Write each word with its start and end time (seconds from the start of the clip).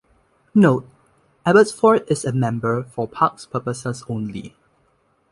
Note: 0.55 0.89
Abbotsford 1.45 2.05
is 2.09 2.25
a 2.25 2.33
member 2.33 2.81
for 2.85 3.07
parks 3.07 3.45
purposes 3.45 4.03
only. 4.09 4.55